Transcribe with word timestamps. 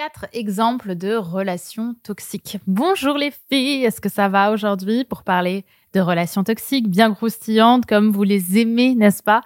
quatre 0.00 0.24
exemples 0.32 0.94
de 0.94 1.14
relations 1.14 1.94
toxiques. 2.02 2.56
Bonjour 2.66 3.18
les 3.18 3.30
filles, 3.50 3.84
est-ce 3.84 4.00
que 4.00 4.08
ça 4.08 4.30
va 4.30 4.50
aujourd'hui 4.50 5.04
pour 5.04 5.24
parler 5.24 5.66
de 5.92 6.00
relations 6.00 6.42
toxiques 6.42 6.88
bien 6.88 7.12
croustillantes 7.12 7.84
comme 7.84 8.10
vous 8.10 8.22
les 8.22 8.58
aimez, 8.58 8.94
n'est-ce 8.94 9.22
pas? 9.22 9.42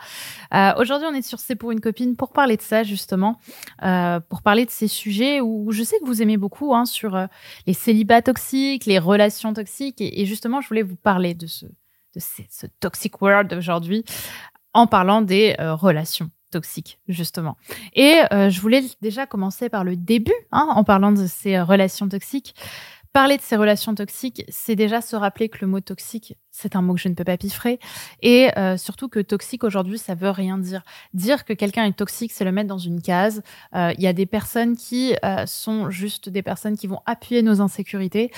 Euh, 0.55 0.71
Aujourd'hui, 0.79 1.09
on 1.11 1.15
est 1.15 1.23
sur 1.23 1.41
C'est 1.41 1.57
pour 1.57 1.73
une 1.73 1.81
copine 1.81 2.15
pour 2.15 2.31
parler 2.33 2.57
de 2.57 2.63
ça 2.63 2.85
justement, 2.85 3.41
euh, 3.83 4.21
pour 4.21 4.43
parler 4.43 4.65
de 4.65 4.71
ces 4.71 4.87
sujets 4.87 5.41
où 5.41 5.73
je 5.73 5.83
sais 5.83 5.99
que 5.99 6.05
vous 6.05 6.23
aimez 6.23 6.37
beaucoup 6.37 6.73
hein, 6.73 6.85
sur 6.85 7.17
euh, 7.17 7.27
les 7.67 7.75
célibats 7.75 8.23
toxiques, 8.23 8.87
les 8.87 9.01
relations 9.01 9.55
toxiques 9.55 10.01
et, 10.01 10.25
justement, 10.25 10.61
je 10.61 10.69
voulais 10.69 10.85
vous 10.85 10.95
parler 10.95 11.35
de 11.35 11.49
ce 11.49 11.67
de 11.67 12.21
ce 12.21 12.67
toxic 12.79 13.21
world 13.21 13.53
aujourd'hui 13.55 14.05
en 14.73 14.87
parlant 14.87 15.21
des 15.21 15.57
relations 15.59 16.31
toxiques, 16.55 16.99
justement. 17.07 17.57
Et 17.95 18.23
je 18.31 18.61
voulais 18.61 18.83
déjà 19.03 19.27
commencer 19.27 19.69
par 19.69 19.85
le 19.85 19.97
début, 19.97 20.33
hein, 20.51 20.67
en 20.71 20.85
parlant 20.85 21.13
de 21.13 21.27
ces 21.27 21.61
relations 21.61 22.09
toxiques. 22.09 22.55
Parler 23.13 23.37
de 23.37 23.43
ces 23.43 23.57
relations 23.57 23.95
toxiques, 23.95 24.45
c'est 24.49 24.75
déjà 24.75 25.01
se 25.01 25.15
rappeler 25.15 25.49
que 25.49 25.59
le 25.61 25.69
mot 25.69 25.81
toxique, 25.81 26.37
c'est 26.55 26.77
un 26.77 26.83
mot 26.83 26.95
que 26.95 27.01
je 27.01 27.09
ne 27.09 27.15
peux 27.15 27.25
pas 27.25 27.37
piffrer. 27.37 27.81
Et 28.23 28.49
euh, 28.57 28.77
surtout 28.77 29.09
que 29.09 29.19
toxique 29.19 29.65
aujourd'hui, 29.65 29.99
ça 29.99 30.15
veut 30.15 30.31
rien 30.31 30.57
dire. 30.57 30.83
Dire 31.13 31.45
que 31.45 31.53
quelqu'un 31.53 31.85
est 31.85 31.97
toxique, 31.97 32.31
c'est 32.33 32.45
le 32.45 32.53
mettre 32.53 32.69
dans 32.69 32.79
une 32.79 33.03
case. 33.03 33.43
Euh, 33.75 33.93
il 33.99 34.05
y 34.05 34.07
a 34.07 34.13
des 34.13 34.25
personnes 34.25 34.77
qui 34.77 35.17
euh, 35.25 35.47
sont 35.47 35.91
juste 35.91 36.29
des 36.29 36.43
personnes 36.43 36.77
qui 36.77 36.87
vont 36.87 37.01
appuyer 37.07 37.43
nos 37.43 37.61
insécurités. 37.61 38.31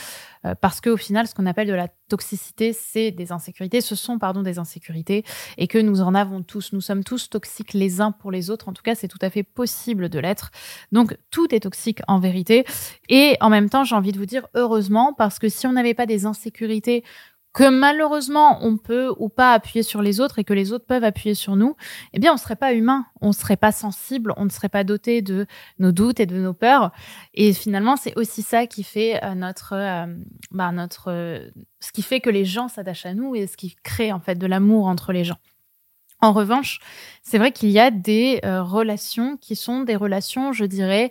parce 0.60 0.80
qu'au 0.80 0.96
final, 0.96 1.26
ce 1.26 1.34
qu'on 1.34 1.44
appelle 1.44 1.66
de 1.66 1.74
la 1.74 1.88
toxicité, 2.08 2.72
c'est 2.72 3.10
des 3.10 3.32
insécurités. 3.32 3.80
Ce 3.80 3.96
sont, 3.96 4.16
pardon, 4.16 4.42
des 4.42 4.58
insécurités. 4.60 5.24
Et 5.58 5.66
que 5.66 5.78
nous 5.78 6.00
en 6.00 6.14
avons 6.14 6.42
tous. 6.42 6.72
Nous 6.72 6.80
sommes 6.80 7.02
tous 7.02 7.28
toxiques 7.28 7.74
les 7.74 8.00
uns 8.00 8.12
pour 8.12 8.30
les 8.30 8.48
autres. 8.48 8.68
En 8.68 8.72
tout 8.72 8.84
cas, 8.84 8.94
c'est 8.94 9.08
tout 9.08 9.18
à 9.22 9.28
fait 9.28 9.42
possible 9.42 10.08
de 10.08 10.20
l'être. 10.20 10.52
Donc, 10.92 11.18
tout 11.30 11.52
est 11.52 11.60
toxique 11.60 12.00
en 12.06 12.20
vérité. 12.20 12.64
Et 13.08 13.36
en 13.40 13.50
même 13.50 13.68
temps, 13.68 13.82
j'ai 13.82 13.96
envie 13.96 14.12
de 14.12 14.18
vous 14.18 14.26
dire, 14.26 14.46
heureusement, 14.54 15.12
parce 15.12 15.40
que 15.40 15.48
si 15.48 15.66
on 15.66 15.72
n'avait 15.72 15.94
pas 15.94 16.06
des 16.06 16.26
insécurités 16.26 17.02
que 17.56 17.70
malheureusement 17.70 18.58
on 18.60 18.76
peut 18.76 19.14
ou 19.16 19.30
pas 19.30 19.54
appuyer 19.54 19.82
sur 19.82 20.02
les 20.02 20.20
autres 20.20 20.38
et 20.38 20.44
que 20.44 20.52
les 20.52 20.72
autres 20.72 20.84
peuvent 20.84 21.04
appuyer 21.04 21.34
sur 21.34 21.56
nous, 21.56 21.74
eh 22.12 22.18
bien 22.18 22.34
on 22.34 22.36
serait 22.36 22.54
pas 22.54 22.74
humain, 22.74 23.06
on 23.22 23.32
serait 23.32 23.56
pas 23.56 23.72
sensible, 23.72 24.34
on 24.36 24.44
ne 24.44 24.50
serait 24.50 24.68
pas 24.68 24.84
doté 24.84 25.22
de 25.22 25.46
nos 25.78 25.90
doutes 25.90 26.20
et 26.20 26.26
de 26.26 26.36
nos 26.36 26.52
peurs. 26.52 26.92
Et 27.32 27.54
finalement, 27.54 27.96
c'est 27.96 28.12
aussi 28.18 28.42
ça 28.42 28.66
qui 28.66 28.82
fait 28.82 29.24
euh, 29.24 29.34
notre, 29.34 29.72
euh, 29.72 30.04
bah, 30.50 30.70
notre, 30.70 31.10
euh, 31.10 31.48
ce 31.80 31.92
qui 31.92 32.02
fait 32.02 32.20
que 32.20 32.28
les 32.28 32.44
gens 32.44 32.68
s'attachent 32.68 33.06
à 33.06 33.14
nous 33.14 33.34
et 33.34 33.46
ce 33.46 33.56
qui 33.56 33.74
crée 33.82 34.12
en 34.12 34.20
fait 34.20 34.34
de 34.34 34.46
l'amour 34.46 34.86
entre 34.86 35.14
les 35.14 35.24
gens. 35.24 35.38
En 36.20 36.32
revanche, 36.32 36.78
c'est 37.22 37.38
vrai 37.38 37.52
qu'il 37.52 37.70
y 37.70 37.78
a 37.78 37.90
des 37.90 38.40
relations 38.42 39.38
qui 39.38 39.56
sont 39.56 39.82
des 39.82 39.96
relations, 39.96 40.52
je 40.52 40.64
dirais, 40.64 41.10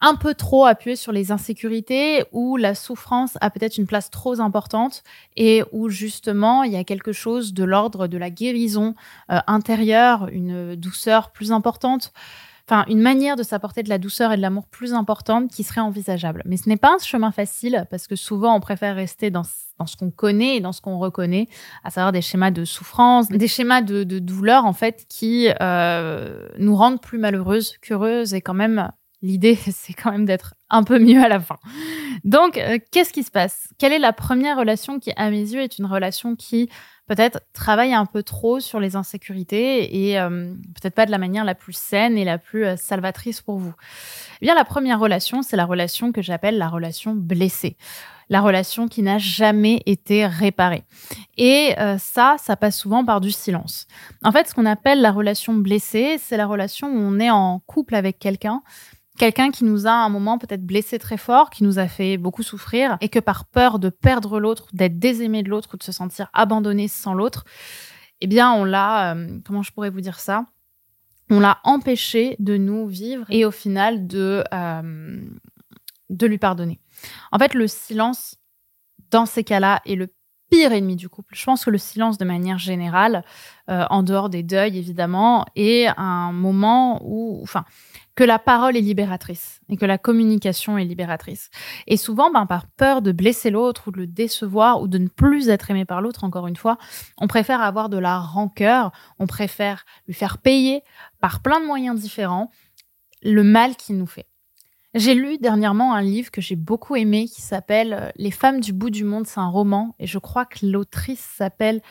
un 0.00 0.16
peu 0.16 0.34
trop 0.34 0.66
appuyé 0.66 0.96
sur 0.96 1.12
les 1.12 1.32
insécurités, 1.32 2.24
où 2.32 2.56
la 2.56 2.74
souffrance 2.74 3.38
a 3.40 3.50
peut-être 3.50 3.78
une 3.78 3.86
place 3.86 4.10
trop 4.10 4.40
importante 4.40 5.02
et 5.36 5.62
où 5.72 5.88
justement 5.88 6.62
il 6.62 6.72
y 6.72 6.76
a 6.76 6.84
quelque 6.84 7.12
chose 7.12 7.54
de 7.54 7.64
l'ordre 7.64 8.06
de 8.06 8.18
la 8.18 8.30
guérison 8.30 8.94
euh, 9.30 9.38
intérieure, 9.46 10.28
une 10.30 10.76
douceur 10.76 11.30
plus 11.30 11.52
importante 11.52 12.12
enfin 12.66 12.84
une 12.88 13.00
manière 13.00 13.36
de 13.36 13.42
s'apporter 13.42 13.82
de 13.82 13.88
la 13.88 13.98
douceur 13.98 14.32
et 14.32 14.36
de 14.36 14.42
l'amour 14.42 14.66
plus 14.66 14.94
importante 14.94 15.50
qui 15.50 15.62
serait 15.62 15.80
envisageable. 15.80 16.42
Mais 16.46 16.56
ce 16.56 16.68
n'est 16.68 16.76
pas 16.76 16.94
un 16.94 16.98
chemin 16.98 17.30
facile 17.30 17.86
parce 17.90 18.06
que 18.06 18.16
souvent 18.16 18.54
on 18.54 18.60
préfère 18.60 18.96
rester 18.96 19.30
dans, 19.30 19.44
ce 19.44 19.96
qu'on 19.96 20.10
connaît 20.10 20.56
et 20.56 20.60
dans 20.60 20.72
ce 20.72 20.80
qu'on 20.80 20.98
reconnaît, 20.98 21.48
à 21.82 21.90
savoir 21.90 22.12
des 22.12 22.22
schémas 22.22 22.50
de 22.50 22.64
souffrance, 22.64 23.28
des 23.28 23.48
schémas 23.48 23.82
de, 23.82 24.04
douleur 24.18 24.64
en 24.64 24.72
fait 24.72 25.04
qui 25.08 25.48
euh, 25.60 26.48
nous 26.58 26.74
rendent 26.74 27.00
plus 27.00 27.18
malheureuses 27.18 27.76
qu'heureuses 27.78 28.32
et 28.34 28.40
quand 28.40 28.54
même 28.54 28.90
L'idée, 29.24 29.56
c'est 29.72 29.94
quand 29.94 30.12
même 30.12 30.26
d'être 30.26 30.54
un 30.68 30.84
peu 30.84 30.98
mieux 30.98 31.22
à 31.22 31.28
la 31.28 31.40
fin. 31.40 31.56
Donc, 32.24 32.58
euh, 32.58 32.78
qu'est-ce 32.92 33.12
qui 33.12 33.22
se 33.22 33.30
passe? 33.30 33.68
Quelle 33.78 33.92
est 33.92 33.98
la 33.98 34.12
première 34.12 34.58
relation 34.58 35.00
qui, 35.00 35.12
à 35.16 35.30
mes 35.30 35.40
yeux, 35.40 35.62
est 35.62 35.78
une 35.78 35.86
relation 35.86 36.36
qui 36.36 36.68
peut-être 37.06 37.40
travaille 37.54 37.94
un 37.94 38.04
peu 38.04 38.22
trop 38.22 38.60
sur 38.60 38.80
les 38.80 38.96
insécurités 38.96 40.08
et 40.08 40.18
euh, 40.18 40.52
peut-être 40.74 40.94
pas 40.94 41.06
de 41.06 41.10
la 41.10 41.18
manière 41.18 41.44
la 41.44 41.54
plus 41.54 41.72
saine 41.72 42.18
et 42.18 42.24
la 42.24 42.36
plus 42.36 42.66
euh, 42.66 42.76
salvatrice 42.76 43.40
pour 43.40 43.58
vous? 43.58 43.72
Eh 44.42 44.46
bien, 44.46 44.54
la 44.54 44.64
première 44.64 45.00
relation, 45.00 45.40
c'est 45.40 45.56
la 45.56 45.64
relation 45.64 46.12
que 46.12 46.20
j'appelle 46.20 46.58
la 46.58 46.68
relation 46.68 47.14
blessée 47.14 47.76
la 48.30 48.40
relation 48.40 48.88
qui 48.88 49.02
n'a 49.02 49.18
jamais 49.18 49.82
été 49.84 50.26
réparée. 50.26 50.82
Et 51.36 51.74
ça, 51.98 52.36
ça 52.38 52.56
passe 52.56 52.78
souvent 52.78 53.04
par 53.04 53.20
du 53.20 53.30
silence. 53.30 53.86
En 54.22 54.32
fait, 54.32 54.48
ce 54.48 54.54
qu'on 54.54 54.64
appelle 54.64 55.02
la 55.02 55.12
relation 55.12 55.52
blessée, 55.52 56.16
c'est 56.18 56.38
la 56.38 56.46
relation 56.46 56.88
où 56.88 56.96
on 56.96 57.20
est 57.20 57.28
en 57.28 57.60
couple 57.66 57.94
avec 57.94 58.18
quelqu'un, 58.18 58.62
quelqu'un 59.18 59.50
qui 59.50 59.64
nous 59.64 59.86
a 59.86 59.90
à 59.90 60.04
un 60.04 60.08
moment 60.08 60.38
peut-être 60.38 60.64
blessé 60.64 60.98
très 60.98 61.16
fort, 61.16 61.50
qui 61.50 61.64
nous 61.64 61.78
a 61.78 61.88
fait 61.88 62.16
beaucoup 62.16 62.42
souffrir, 62.42 62.96
et 63.00 63.08
que 63.08 63.18
par 63.18 63.46
peur 63.46 63.78
de 63.78 63.88
perdre 63.88 64.40
l'autre, 64.40 64.66
d'être 64.72 64.98
désaimé 64.98 65.42
de 65.42 65.50
l'autre 65.50 65.70
ou 65.74 65.76
de 65.76 65.82
se 65.82 65.92
sentir 65.92 66.28
abandonné 66.32 66.88
sans 66.88 67.14
l'autre, 67.14 67.44
eh 68.20 68.26
bien 68.26 68.52
on 68.52 68.64
l'a, 68.64 69.14
euh, 69.14 69.38
comment 69.44 69.62
je 69.62 69.72
pourrais 69.72 69.90
vous 69.90 70.00
dire 70.00 70.18
ça? 70.18 70.46
On 71.30 71.40
l'a 71.40 71.58
empêché 71.64 72.36
de 72.38 72.56
nous 72.56 72.86
vivre 72.86 73.24
et 73.30 73.44
au 73.44 73.50
final 73.50 74.06
de, 74.06 74.44
euh, 74.52 75.22
de 76.10 76.26
lui 76.26 76.38
pardonner. 76.38 76.80
En 77.32 77.38
fait, 77.38 77.54
le 77.54 77.66
silence, 77.66 78.36
dans 79.10 79.26
ces 79.26 79.42
cas-là, 79.42 79.80
est 79.86 79.94
le 79.94 80.08
pire 80.50 80.72
ennemi 80.72 80.96
du 80.96 81.08
couple. 81.08 81.34
Je 81.34 81.44
pense 81.44 81.64
que 81.64 81.70
le 81.70 81.78
silence, 81.78 82.18
de 82.18 82.24
manière 82.24 82.58
générale, 82.58 83.24
euh, 83.70 83.84
en 83.88 84.02
dehors 84.02 84.28
des 84.28 84.42
deuils 84.42 84.78
évidemment, 84.78 85.46
est 85.56 85.86
un 85.96 86.32
moment 86.32 87.00
où, 87.02 87.40
enfin, 87.42 87.64
que 88.14 88.24
la 88.24 88.38
parole 88.38 88.76
est 88.76 88.80
libératrice 88.80 89.60
et 89.68 89.76
que 89.76 89.84
la 89.84 89.98
communication 89.98 90.78
est 90.78 90.84
libératrice. 90.84 91.50
Et 91.86 91.96
souvent, 91.96 92.30
ben, 92.30 92.46
par 92.46 92.66
peur 92.66 93.02
de 93.02 93.12
blesser 93.12 93.50
l'autre 93.50 93.88
ou 93.88 93.90
de 93.90 93.98
le 93.98 94.06
décevoir 94.06 94.80
ou 94.80 94.88
de 94.88 94.98
ne 94.98 95.08
plus 95.08 95.48
être 95.48 95.70
aimé 95.70 95.84
par 95.84 96.00
l'autre, 96.00 96.24
encore 96.24 96.46
une 96.46 96.56
fois, 96.56 96.78
on 97.18 97.26
préfère 97.26 97.60
avoir 97.60 97.88
de 97.88 97.98
la 97.98 98.18
rancœur, 98.18 98.92
on 99.18 99.26
préfère 99.26 99.84
lui 100.06 100.14
faire 100.14 100.38
payer 100.38 100.82
par 101.20 101.42
plein 101.42 101.60
de 101.60 101.66
moyens 101.66 102.00
différents 102.00 102.50
le 103.22 103.42
mal 103.42 103.74
qu'il 103.76 103.96
nous 103.96 104.06
fait. 104.06 104.26
J'ai 104.94 105.14
lu 105.14 105.38
dernièrement 105.38 105.92
un 105.92 106.02
livre 106.02 106.30
que 106.30 106.40
j'ai 106.40 106.54
beaucoup 106.54 106.94
aimé 106.94 107.26
qui 107.26 107.42
s'appelle 107.42 107.94
euh, 107.94 108.10
Les 108.14 108.30
femmes 108.30 108.60
du 108.60 108.72
bout 108.72 108.90
du 108.90 109.02
monde. 109.02 109.26
C'est 109.26 109.40
un 109.40 109.48
roman 109.48 109.96
et 109.98 110.06
je 110.06 110.18
crois 110.18 110.44
que 110.44 110.64
l'autrice 110.64 111.26
s'appelle 111.36 111.82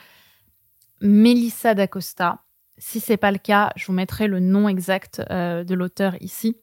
Melissa 1.02 1.74
d'Acosta. 1.74 2.43
Si 2.86 3.00
c'est 3.00 3.16
pas 3.16 3.32
le 3.32 3.38
cas, 3.38 3.72
je 3.78 3.86
vous 3.88 3.94
mettrai 3.94 4.28
le 4.28 4.42
nom 4.42 4.68
exact 4.68 5.22
euh, 5.32 5.64
de 5.64 5.74
l'auteur 5.74 6.22
ici. 6.22 6.58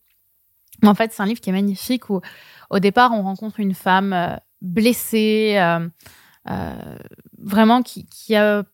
En 0.85 0.95
fait, 0.95 1.15
c'est 1.15 1.23
un 1.23 1.27
livre 1.27 1.41
qui 1.41 1.49
est 1.49 1.55
magnifique 1.55 2.11
où, 2.11 2.21
au 2.69 2.79
départ, 2.79 3.13
on 3.13 3.23
rencontre 3.23 3.59
une 3.59 3.73
femme 3.73 4.13
euh, 4.13 4.37
blessée, 4.61 5.57
euh, 5.57 6.99
vraiment 7.39 7.83
qui, 7.83 8.37
a, 8.37 8.65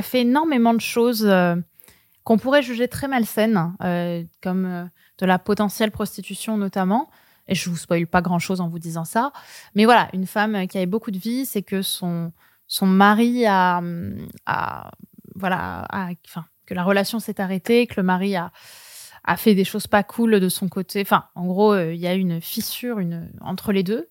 fait 0.00 0.22
énormément 0.22 0.72
de 0.72 0.80
choses 0.80 1.30
qu'on 2.24 2.38
pourrait 2.38 2.62
juger 2.62 2.88
très 2.88 3.06
malsaines, 3.06 3.74
comme 4.42 4.90
de 5.18 5.26
la 5.26 5.38
potentielle 5.38 5.90
prostitution 5.90 6.56
notamment. 6.56 7.10
Et 7.48 7.54
je 7.54 7.68
vous 7.68 7.76
spoil 7.76 8.06
pas 8.06 8.22
grand 8.22 8.38
chose 8.38 8.62
en 8.62 8.68
vous 8.68 8.78
disant 8.78 9.04
ça. 9.04 9.30
Mais 9.74 9.84
voilà, 9.84 10.08
une 10.14 10.26
femme 10.26 10.66
qui 10.68 10.78
avait 10.78 10.86
beaucoup 10.86 11.10
de 11.10 11.18
vie, 11.18 11.44
c'est 11.44 11.62
que 11.62 11.82
son, 11.82 12.32
mari 12.80 13.44
a, 13.46 13.82
voilà, 15.34 15.86
enfin, 16.26 16.46
que 16.66 16.74
la 16.74 16.84
relation 16.84 17.20
s'est 17.20 17.40
arrêtée, 17.40 17.86
que 17.86 17.94
le 17.96 18.02
mari 18.02 18.36
a, 18.36 18.52
a 19.24 19.36
fait 19.36 19.54
des 19.54 19.64
choses 19.64 19.86
pas 19.86 20.02
cool 20.02 20.38
de 20.38 20.48
son 20.48 20.68
côté. 20.68 21.00
Enfin, 21.00 21.24
en 21.34 21.46
gros, 21.46 21.72
euh, 21.72 21.94
il 21.94 22.00
y 22.00 22.06
a 22.06 22.14
une 22.14 22.40
fissure 22.40 23.00
entre 23.40 23.72
les 23.72 23.82
deux. 23.82 24.08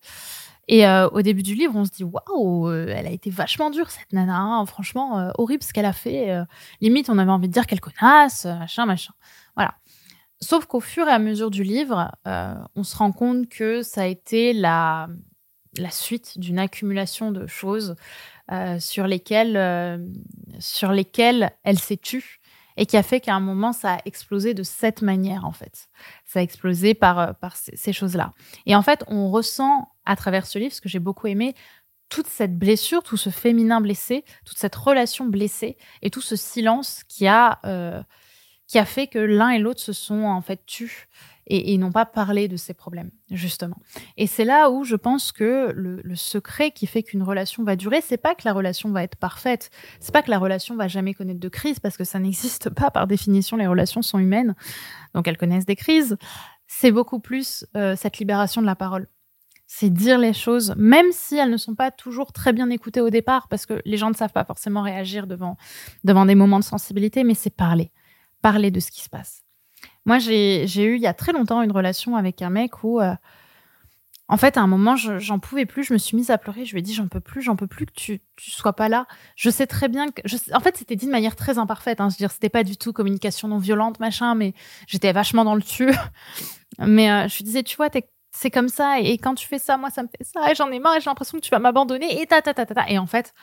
Et 0.66 0.86
euh, 0.86 1.08
au 1.10 1.22
début 1.22 1.42
du 1.42 1.54
livre, 1.54 1.76
on 1.76 1.84
se 1.84 1.90
dit 1.90 2.04
waouh, 2.04 2.68
euh, 2.68 2.86
elle 2.88 3.06
a 3.06 3.10
été 3.10 3.30
vachement 3.30 3.70
dure 3.70 3.90
cette 3.90 4.12
nana. 4.12 4.36
Hein. 4.36 4.66
Franchement, 4.66 5.30
horrible 5.38 5.62
ce 5.62 5.72
qu'elle 5.72 5.84
a 5.84 5.92
fait. 5.92 6.36
limite, 6.80 7.08
on 7.08 7.18
avait 7.18 7.30
envie 7.30 7.48
de 7.48 7.52
dire 7.52 7.66
qu'elle 7.66 7.80
connasse, 7.80 8.44
machin, 8.44 8.86
machin. 8.86 9.12
Voilà. 9.54 9.74
Sauf 10.40 10.66
qu'au 10.66 10.80
fur 10.80 11.06
et 11.06 11.12
à 11.12 11.18
mesure 11.18 11.50
du 11.50 11.62
livre, 11.62 12.10
on 12.24 12.82
se 12.82 12.96
rend 12.96 13.12
compte 13.12 13.48
que 13.48 13.82
ça 13.82 14.02
a 14.02 14.06
été 14.06 14.52
la, 14.52 15.08
la 15.78 15.90
suite 15.90 16.38
d'une 16.38 16.58
accumulation 16.58 17.30
de 17.30 17.46
choses 17.46 17.94
sur 18.78 19.06
lesquelles, 19.06 20.02
sur 20.58 20.92
lesquelles 20.92 21.52
elle 21.62 21.78
s'est 21.78 21.98
tue 21.98 22.40
et 22.76 22.86
qui 22.86 22.96
a 22.96 23.02
fait 23.02 23.20
qu'à 23.20 23.34
un 23.34 23.40
moment, 23.40 23.72
ça 23.72 23.94
a 23.94 23.98
explosé 24.04 24.54
de 24.54 24.62
cette 24.62 25.02
manière, 25.02 25.44
en 25.44 25.52
fait. 25.52 25.88
Ça 26.24 26.40
a 26.40 26.42
explosé 26.42 26.94
par, 26.94 27.18
euh, 27.18 27.32
par 27.32 27.56
ces, 27.56 27.92
choses-là. 27.92 28.32
Et 28.66 28.74
en 28.74 28.82
fait, 28.82 29.04
on 29.06 29.30
ressent 29.30 29.92
à 30.04 30.16
travers 30.16 30.46
ce 30.46 30.58
livre, 30.58 30.74
ce 30.74 30.80
que 30.80 30.88
j'ai 30.88 30.98
beaucoup 30.98 31.26
aimé, 31.26 31.54
toute 32.08 32.26
cette 32.26 32.58
blessure, 32.58 33.02
tout 33.02 33.16
ce 33.16 33.30
féminin 33.30 33.80
blessé, 33.80 34.24
toute 34.44 34.58
cette 34.58 34.74
relation 34.74 35.26
blessée 35.26 35.76
et 36.02 36.10
tout 36.10 36.20
ce 36.20 36.36
silence 36.36 37.02
qui 37.08 37.26
a, 37.26 37.60
euh, 37.64 38.02
qui 38.66 38.78
a 38.78 38.84
fait 38.84 39.06
que 39.06 39.18
l'un 39.18 39.50
et 39.50 39.58
l'autre 39.58 39.80
se 39.80 39.92
sont 39.92 40.22
en 40.24 40.40
fait 40.40 40.64
tus 40.66 41.08
et, 41.46 41.76
n'ont 41.78 41.92
pas 41.92 42.06
parlé 42.06 42.48
de 42.48 42.56
ces 42.56 42.74
problèmes, 42.74 43.10
justement. 43.30 43.76
Et 44.16 44.26
c'est 44.26 44.44
là 44.44 44.70
où 44.70 44.84
je 44.84 44.96
pense 44.96 45.32
que 45.32 45.72
le, 45.74 46.02
secret 46.14 46.70
qui 46.70 46.86
fait 46.86 47.02
qu'une 47.02 47.22
relation 47.22 47.64
va 47.64 47.76
durer, 47.76 48.00
c'est 48.00 48.16
pas 48.16 48.34
que 48.34 48.42
la 48.44 48.52
relation 48.52 48.90
va 48.90 49.02
être 49.02 49.16
parfaite, 49.16 49.70
c'est 50.00 50.12
pas 50.12 50.22
que 50.22 50.30
la 50.30 50.38
relation 50.38 50.76
va 50.76 50.88
jamais 50.88 51.12
connaître 51.12 51.40
de 51.40 51.48
crise, 51.48 51.80
parce 51.80 51.96
que 51.96 52.04
ça 52.04 52.18
n'existe 52.18 52.70
pas 52.70 52.90
par 52.90 53.06
définition, 53.06 53.56
les 53.56 53.66
relations 53.66 54.02
sont 54.02 54.18
humaines, 54.18 54.54
donc 55.14 55.28
elles 55.28 55.36
connaissent 55.36 55.66
des 55.66 55.76
crises. 55.76 56.16
c'est 56.66 56.92
beaucoup 56.92 57.20
plus 57.20 57.66
euh, 57.76 57.96
cette 57.96 58.18
libération 58.18 58.62
de 58.62 58.66
la 58.66 58.76
parole. 58.76 59.08
C'est 59.66 59.90
dire 59.90 60.18
les 60.18 60.32
choses, 60.32 60.74
même 60.76 61.06
si 61.10 61.36
elles 61.36 61.50
ne 61.50 61.56
sont 61.56 61.74
pas 61.74 61.90
toujours 61.90 62.32
très 62.32 62.52
bien 62.52 62.70
écoutées 62.70 63.00
au 63.00 63.10
départ, 63.10 63.48
parce 63.48 63.66
que 63.66 63.82
les 63.84 63.96
gens 63.96 64.08
ne 64.08 64.14
savent 64.14 64.32
pas 64.32 64.44
forcément 64.44 64.82
réagir 64.82 65.26
devant, 65.26 65.56
devant 66.04 66.26
des 66.26 66.34
moments 66.34 66.58
de 66.58 66.64
sensibilité, 66.64 67.24
mais 67.24 67.34
c'est 67.34 67.54
parler. 67.54 67.90
Parler 68.40 68.70
de 68.70 68.78
ce 68.78 68.90
qui 68.90 69.02
se 69.02 69.08
passe. 69.08 69.44
Moi, 70.06 70.18
j'ai 70.18 70.64
eu 70.64 70.96
il 70.96 71.00
y 71.00 71.06
a 71.06 71.14
très 71.14 71.32
longtemps 71.32 71.62
une 71.62 71.72
relation 71.72 72.16
avec 72.16 72.42
un 72.42 72.50
mec 72.50 72.84
où 72.84 73.00
euh, 73.00 73.14
en 74.26 74.38
fait, 74.38 74.56
à 74.56 74.62
un 74.62 74.66
moment, 74.66 74.96
j'en 74.96 75.38
pouvais 75.38 75.66
plus. 75.66 75.84
Je 75.84 75.92
me 75.92 75.98
suis 75.98 76.16
mise 76.16 76.30
à 76.30 76.38
pleurer. 76.38 76.64
Je 76.64 76.72
lui 76.72 76.78
ai 76.78 76.82
dit, 76.82 76.94
j'en 76.94 77.08
peux 77.08 77.20
plus, 77.20 77.42
j'en 77.42 77.56
peux 77.56 77.66
plus 77.66 77.84
que 77.84 77.92
tu, 77.92 78.20
tu 78.36 78.50
sois 78.50 78.72
pas 78.72 78.88
là. 78.88 79.06
Je 79.36 79.50
sais 79.50 79.66
très 79.66 79.88
bien 79.88 80.10
que. 80.10 80.22
Je, 80.24 80.38
en 80.54 80.60
fait, 80.60 80.78
c'était 80.78 80.96
dit 80.96 81.06
de 81.06 81.10
manière 81.10 81.36
très 81.36 81.58
imparfaite. 81.58 82.00
Hein. 82.00 82.08
Je 82.08 82.14
veux 82.14 82.18
dire, 82.18 82.30
c'était 82.30 82.48
pas 82.48 82.64
du 82.64 82.78
tout 82.78 82.94
communication 82.94 83.48
non 83.48 83.58
violente, 83.58 84.00
machin, 84.00 84.34
mais 84.34 84.54
j'étais 84.86 85.12
vachement 85.12 85.44
dans 85.44 85.54
le 85.54 85.62
tu. 85.62 85.90
mais 86.78 87.10
euh, 87.10 87.28
je 87.28 87.36
lui 87.36 87.44
disais, 87.44 87.62
tu 87.62 87.76
vois, 87.76 87.88
c'est 88.30 88.50
comme 88.50 88.68
ça. 88.68 88.98
Et, 88.98 89.18
quand 89.18 89.34
tu 89.34 89.46
fais 89.46 89.58
ça, 89.58 89.76
moi, 89.76 89.90
ça 89.90 90.02
me 90.02 90.08
fait 90.08 90.24
ça. 90.24 90.50
Et 90.50 90.54
j'en 90.54 90.70
ai 90.70 90.78
marre. 90.78 90.94
J'ai 91.00 91.10
l'impression 91.10 91.38
que 91.38 91.44
tu 91.44 91.50
vas 91.50 91.58
m'abandonner. 91.58 92.22
Et 92.22 92.26
ta, 92.26 92.40
ta, 92.40 92.54
ta, 92.54 92.64
ta, 92.64 92.74
ta. 92.74 92.90
Et 92.90 92.98
en 92.98 93.06
fait, 93.06 93.34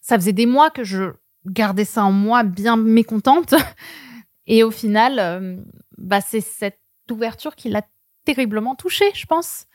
ça 0.00 0.16
faisait 0.16 0.32
des 0.32 0.46
mois 0.46 0.70
que 0.70 0.84
je 0.84 1.12
gardais 1.44 1.84
ça 1.84 2.04
en 2.04 2.12
moi, 2.12 2.44
bien 2.44 2.78
mécontente. 2.78 3.54
et 4.48 4.64
au 4.64 4.70
final, 4.72 5.18
euh, 5.20 5.56
bah, 5.96 6.20
c'est 6.20 6.40
cette 6.40 6.80
ouverture 7.10 7.54
qui 7.54 7.68
l'a 7.68 7.82
terriblement 8.24 8.74
touchée, 8.74 9.10
je 9.14 9.26
pense 9.26 9.66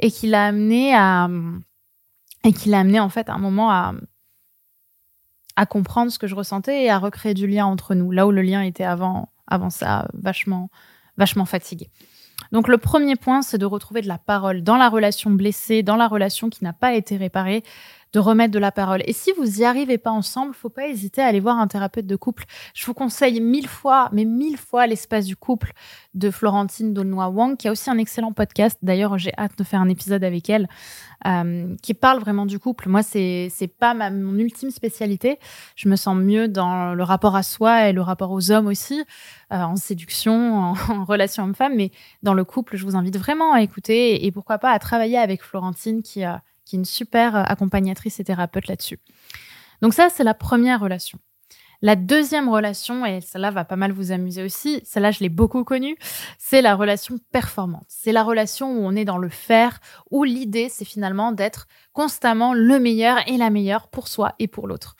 et 0.00 0.10
qui 0.10 0.26
l'a 0.26 0.46
amené 0.46 0.94
à 0.94 1.28
et 2.42 2.52
qui 2.52 2.70
l'a 2.70 2.80
amené 2.80 2.98
en 2.98 3.10
fait 3.10 3.28
un 3.28 3.38
moment 3.38 3.70
à 3.70 3.92
à 5.56 5.66
comprendre 5.66 6.10
ce 6.10 6.18
que 6.18 6.26
je 6.26 6.34
ressentais 6.34 6.84
et 6.84 6.90
à 6.90 6.98
recréer 6.98 7.34
du 7.34 7.46
lien 7.46 7.66
entre 7.66 7.94
nous 7.94 8.10
là 8.10 8.26
où 8.26 8.30
le 8.30 8.42
lien 8.42 8.62
était 8.62 8.84
avant 8.84 9.30
avant 9.46 9.70
ça 9.70 10.08
vachement 10.14 10.70
vachement 11.18 11.44
fatigué. 11.44 11.90
Donc 12.50 12.66
le 12.66 12.78
premier 12.78 13.16
point 13.16 13.42
c'est 13.42 13.58
de 13.58 13.66
retrouver 13.66 14.00
de 14.00 14.08
la 14.08 14.16
parole 14.16 14.62
dans 14.62 14.76
la 14.76 14.88
relation 14.88 15.30
blessée, 15.30 15.82
dans 15.82 15.96
la 15.96 16.08
relation 16.08 16.48
qui 16.48 16.64
n'a 16.64 16.72
pas 16.72 16.94
été 16.94 17.18
réparée, 17.18 17.62
de 18.12 18.18
remettre 18.18 18.52
de 18.52 18.58
la 18.58 18.72
parole. 18.72 19.02
Et 19.06 19.12
si 19.12 19.32
vous 19.32 19.60
y 19.60 19.64
arrivez 19.64 19.98
pas 19.98 20.10
ensemble, 20.10 20.54
faut 20.54 20.68
pas 20.68 20.88
hésiter 20.88 21.22
à 21.22 21.26
aller 21.26 21.40
voir 21.40 21.58
un 21.58 21.66
thérapeute 21.66 22.06
de 22.06 22.16
couple. 22.16 22.44
Je 22.74 22.84
vous 22.86 22.94
conseille 22.94 23.40
mille 23.40 23.68
fois, 23.68 24.08
mais 24.12 24.24
mille 24.24 24.56
fois 24.56 24.86
l'espace 24.86 25.26
du 25.26 25.36
couple 25.36 25.72
de 26.14 26.30
Florentine 26.30 26.92
Dolnoy-Wang, 26.92 27.56
qui 27.56 27.68
a 27.68 27.72
aussi 27.72 27.88
un 27.88 27.98
excellent 27.98 28.32
podcast. 28.32 28.78
D'ailleurs, 28.82 29.16
j'ai 29.18 29.32
hâte 29.38 29.56
de 29.56 29.64
faire 29.64 29.80
un 29.80 29.88
épisode 29.88 30.24
avec 30.24 30.50
elle, 30.50 30.68
euh, 31.26 31.76
qui 31.82 31.94
parle 31.94 32.18
vraiment 32.20 32.46
du 32.46 32.58
couple. 32.58 32.88
Moi, 32.88 33.02
c'est 33.02 33.48
c'est 33.50 33.68
pas 33.68 33.94
ma, 33.94 34.10
mon 34.10 34.36
ultime 34.38 34.70
spécialité. 34.70 35.38
Je 35.76 35.88
me 35.88 35.96
sens 35.96 36.16
mieux 36.16 36.48
dans 36.48 36.94
le 36.94 37.02
rapport 37.02 37.36
à 37.36 37.42
soi 37.42 37.88
et 37.88 37.92
le 37.92 38.02
rapport 38.02 38.32
aux 38.32 38.50
hommes 38.50 38.66
aussi, 38.66 39.04
euh, 39.52 39.56
en 39.56 39.76
séduction, 39.76 40.74
en, 40.90 41.04
relation 41.04 41.44
homme-femme, 41.44 41.74
mais 41.76 41.92
dans 42.22 42.34
le 42.34 42.44
couple, 42.44 42.76
je 42.76 42.84
vous 42.84 42.96
invite 42.96 43.18
vraiment 43.18 43.52
à 43.52 43.62
écouter 43.62 44.24
et 44.24 44.32
pourquoi 44.32 44.58
pas 44.58 44.70
à 44.70 44.78
travailler 44.78 45.18
avec 45.18 45.42
Florentine 45.42 46.02
qui 46.02 46.24
a 46.24 46.42
qui 46.70 46.76
est 46.76 46.78
une 46.78 46.84
super 46.84 47.36
euh, 47.36 47.42
accompagnatrice 47.44 48.20
et 48.20 48.24
thérapeute 48.24 48.68
là-dessus. 48.68 49.00
Donc 49.82 49.92
ça, 49.92 50.08
c'est 50.08 50.24
la 50.24 50.34
première 50.34 50.80
relation. 50.80 51.18
La 51.82 51.96
deuxième 51.96 52.50
relation, 52.50 53.06
et 53.06 53.22
celle-là 53.22 53.50
va 53.50 53.64
pas 53.64 53.76
mal 53.76 53.90
vous 53.90 54.12
amuser 54.12 54.42
aussi, 54.42 54.82
celle-là 54.84 55.12
je 55.12 55.20
l'ai 55.20 55.30
beaucoup 55.30 55.64
connue, 55.64 55.96
c'est 56.38 56.60
la 56.60 56.76
relation 56.76 57.18
performante. 57.32 57.86
C'est 57.88 58.12
la 58.12 58.22
relation 58.22 58.70
où 58.70 58.84
on 58.84 58.94
est 58.94 59.06
dans 59.06 59.16
le 59.16 59.30
faire, 59.30 59.80
où 60.10 60.24
l'idée 60.24 60.68
c'est 60.68 60.84
finalement 60.84 61.32
d'être 61.32 61.66
constamment 61.94 62.52
le 62.52 62.78
meilleur 62.78 63.26
et 63.26 63.38
la 63.38 63.48
meilleure 63.48 63.88
pour 63.88 64.08
soi 64.08 64.34
et 64.38 64.46
pour 64.46 64.68
l'autre. 64.68 64.94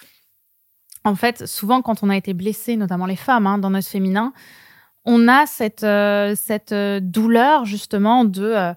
En 1.05 1.15
fait, 1.15 1.47
souvent 1.47 1.83
quand 1.83 2.03
on 2.03 2.09
a 2.09 2.17
été 2.17 2.33
blessé, 2.33 2.77
notamment 2.77 3.07
les 3.07 3.17
femmes 3.17 3.47
hein, 3.47 3.59
dans 3.59 3.71
notre 3.71 3.89
féminin, 3.89 4.33
on 5.05 5.29
a 5.29 5.45
cette, 5.45 5.85
euh, 5.85 6.35
cette 6.35 6.73
euh, 6.73 6.99
douleur 7.01 7.67
justement 7.67 8.25
de 8.25 8.75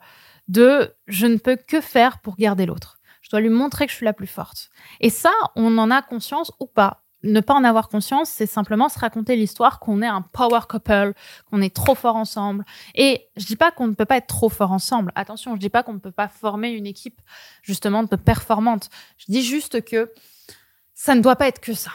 de 0.47 0.93
je 1.07 1.25
ne 1.25 1.37
peux 1.37 1.55
que 1.55 1.81
faire 1.81 2.19
pour 2.19 2.35
garder 2.35 2.65
l'autre. 2.65 2.99
Je 3.21 3.29
dois 3.29 3.39
lui 3.39 3.49
montrer 3.49 3.85
que 3.85 3.91
je 3.91 3.97
suis 3.97 4.05
la 4.05 4.13
plus 4.13 4.27
forte. 4.27 4.69
Et 4.99 5.09
ça, 5.09 5.31
on 5.55 5.77
en 5.77 5.89
a 5.89 6.01
conscience 6.01 6.51
ou 6.59 6.65
pas. 6.65 7.03
Ne 7.23 7.39
pas 7.39 7.53
en 7.53 7.63
avoir 7.63 7.87
conscience, 7.87 8.29
c'est 8.29 8.45
simplement 8.45 8.89
se 8.89 8.99
raconter 8.99 9.37
l'histoire 9.37 9.79
qu'on 9.79 10.01
est 10.01 10.07
un 10.07 10.21
power 10.21 10.59
couple, 10.67 11.13
qu'on 11.49 11.61
est 11.61 11.73
trop 11.73 11.95
fort 11.95 12.17
ensemble. 12.17 12.65
Et 12.95 13.29
je 13.37 13.45
dis 13.45 13.55
pas 13.55 13.71
qu'on 13.71 13.87
ne 13.87 13.93
peut 13.93 14.03
pas 14.03 14.17
être 14.17 14.27
trop 14.27 14.49
fort 14.49 14.73
ensemble. 14.73 15.13
Attention, 15.15 15.55
je 15.55 15.59
dis 15.61 15.69
pas 15.69 15.83
qu'on 15.83 15.93
ne 15.93 15.99
peut 15.99 16.11
pas 16.11 16.27
former 16.27 16.71
une 16.71 16.85
équipe 16.85 17.21
justement 17.61 18.05
performante. 18.05 18.89
Je 19.17 19.31
dis 19.31 19.41
juste 19.41 19.85
que 19.85 20.11
ça 20.93 21.15
ne 21.15 21.21
doit 21.21 21.37
pas 21.37 21.47
être 21.47 21.61
que 21.61 21.73
ça. 21.73 21.91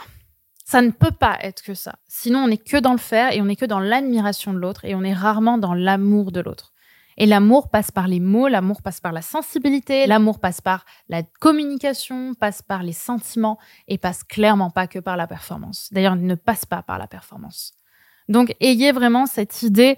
Ça 0.64 0.80
ne 0.80 0.90
peut 0.90 1.10
pas 1.10 1.38
être 1.42 1.62
que 1.62 1.74
ça. 1.74 1.96
Sinon, 2.08 2.40
on 2.40 2.48
n'est 2.48 2.56
que 2.56 2.78
dans 2.78 2.92
le 2.92 2.98
faire 2.98 3.32
et 3.32 3.42
on 3.42 3.46
n'est 3.46 3.56
que 3.56 3.66
dans 3.66 3.80
l'admiration 3.80 4.54
de 4.54 4.58
l'autre 4.58 4.86
et 4.86 4.94
on 4.94 5.02
est 5.02 5.14
rarement 5.14 5.58
dans 5.58 5.74
l'amour 5.74 6.32
de 6.32 6.40
l'autre. 6.40 6.72
Et 7.20 7.26
l'amour 7.26 7.68
passe 7.68 7.90
par 7.90 8.06
les 8.06 8.20
mots, 8.20 8.46
l'amour 8.46 8.80
passe 8.80 9.00
par 9.00 9.10
la 9.10 9.22
sensibilité, 9.22 10.06
l'amour 10.06 10.38
passe 10.38 10.60
par 10.60 10.84
la 11.08 11.24
communication, 11.40 12.34
passe 12.34 12.62
par 12.62 12.84
les 12.84 12.92
sentiments 12.92 13.58
et 13.88 13.98
passe 13.98 14.22
clairement 14.22 14.70
pas 14.70 14.86
que 14.86 15.00
par 15.00 15.16
la 15.16 15.26
performance. 15.26 15.88
D'ailleurs, 15.90 16.14
il 16.14 16.26
ne 16.26 16.36
passe 16.36 16.64
pas 16.64 16.80
par 16.82 16.96
la 16.96 17.08
performance. 17.08 17.72
Donc, 18.28 18.54
ayez 18.60 18.92
vraiment 18.92 19.26
cette 19.26 19.62
idée 19.62 19.96